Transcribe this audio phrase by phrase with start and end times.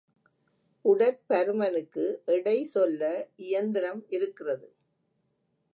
[0.85, 2.05] உடற்பருமனுக்கு
[2.25, 3.11] எடை சொல்ல
[3.35, 4.67] இயந்திரம் இருக்கிறது.